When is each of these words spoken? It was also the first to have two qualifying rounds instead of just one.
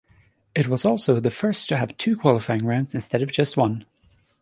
It 0.55 0.67
was 0.67 0.83
also 0.83 1.19
the 1.19 1.29
first 1.29 1.69
to 1.69 1.77
have 1.77 1.95
two 1.95 2.17
qualifying 2.17 2.65
rounds 2.65 2.95
instead 2.95 3.21
of 3.21 3.31
just 3.31 3.55
one. 3.55 3.85